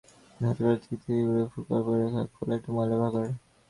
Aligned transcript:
কিন্তু 0.29 0.45
হোটেলটির 0.49 0.79
ঠিক 0.81 0.99
বিপরীতে 0.99 1.51
ফুটপাতের 1.51 1.81
ওপর 1.81 1.93
রয়েছে 1.93 2.31
খোলা 2.35 2.53
একটি 2.57 2.69
ময়লার 2.75 2.99
ভাগাড়। 3.03 3.29